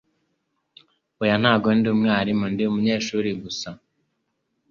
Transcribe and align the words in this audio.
Oya, 1.21 1.35
ntabwo 1.41 1.67
ndi 1.77 1.87
umwarimu. 1.95 2.45
Ndi 2.51 2.63
umunyeshuri 2.67 3.29
gusa. 3.41 3.69